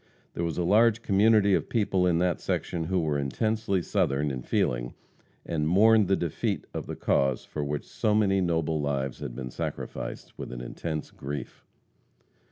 [0.33, 4.41] There was a large community of people in that section who were intensely Southern in
[4.41, 4.95] feeling,
[5.45, 9.51] and mourned the defeat of the cause for which so many noble lives had been
[9.51, 11.63] sacrificed, with an intense grief.